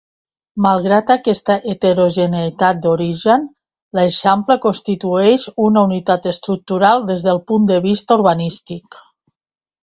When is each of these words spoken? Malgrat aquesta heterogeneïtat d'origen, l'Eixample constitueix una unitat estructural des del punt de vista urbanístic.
Malgrat 0.65 1.11
aquesta 1.15 1.57
heterogeneïtat 1.73 2.79
d'origen, 2.85 3.43
l'Eixample 3.99 4.57
constitueix 4.63 5.45
una 5.67 5.85
unitat 5.91 6.27
estructural 6.33 7.07
des 7.13 7.27
del 7.29 7.43
punt 7.53 7.69
de 7.75 7.79
vista 7.85 8.19
urbanístic. 8.23 9.01